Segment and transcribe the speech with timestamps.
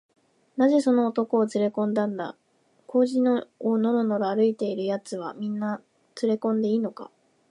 [0.57, 2.35] 「なぜその男をつれこんだんだ？
[2.87, 3.19] 小路
[3.59, 5.79] をのろのろ歩いているやつは、みんな
[6.15, 7.11] つれこんでいいのか？」